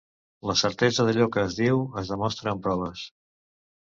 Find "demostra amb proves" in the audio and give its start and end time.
2.13-3.07